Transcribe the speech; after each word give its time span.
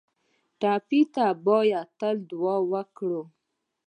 ټپي 0.59 1.01
ته 1.13 1.25
باید 1.45 1.87
تل 1.99 2.15
دعا 2.29 2.55
وکړو 2.71 3.23